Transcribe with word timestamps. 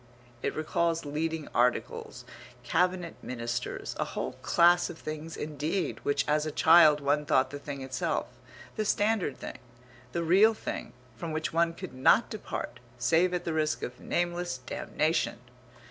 It 0.41 0.55
recalls 0.55 1.05
leading 1.05 1.47
articles, 1.53 2.25
cabinet 2.63 3.17
ministers 3.21 3.95
a 3.99 4.03
whole 4.05 4.31
class 4.41 4.89
of 4.89 4.97
things 4.97 5.37
indeed 5.37 5.99
which 6.01 6.27
as 6.27 6.43
a 6.47 6.51
child 6.51 7.01
one 7.01 7.23
thought 7.23 7.51
the 7.51 7.59
thing 7.59 7.81
itself, 7.83 8.25
the 8.77 8.83
standard 8.83 9.37
thing, 9.37 9.59
the 10.11 10.23
real 10.23 10.55
thing, 10.55 10.93
from 11.15 11.31
which 11.33 11.53
one 11.53 11.75
could 11.75 11.93
not 11.93 12.31
depart 12.31 12.79
save 12.97 13.31
at 13.31 13.43
the 13.45 13.53
risk 13.53 13.83
of 13.83 13.99
nameless 13.99 14.57
damnation. 14.65 15.37